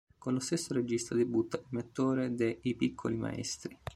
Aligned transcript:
Con 0.17 0.33
lo 0.33 0.39
stesso 0.39 0.73
regista 0.73 1.13
debutta 1.13 1.59
come 1.61 1.81
attore 1.81 2.27
ne 2.27 2.57
"I 2.63 2.73
Piccoli 2.73 3.17
Maestri". 3.17 3.77